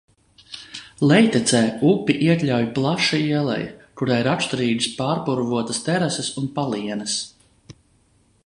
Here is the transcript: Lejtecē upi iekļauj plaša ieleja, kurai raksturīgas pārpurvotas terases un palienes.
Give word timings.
Lejtecē 1.09 1.59
upi 1.89 2.15
iekļauj 2.29 2.65
plaša 2.79 3.19
ieleja, 3.27 3.69
kurai 4.01 4.19
raksturīgas 4.31 4.89
pārpurvotas 5.03 5.85
terases 5.91 6.33
un 6.43 6.53
palienes. 6.57 7.21